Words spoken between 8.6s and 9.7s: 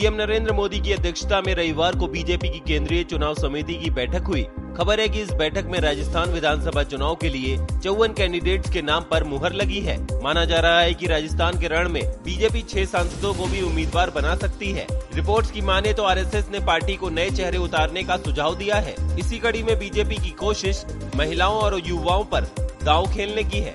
के नाम पर मुहर